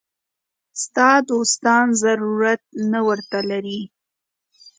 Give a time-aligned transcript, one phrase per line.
[0.83, 3.81] ستا دوستان ضرورت نه ورته لري.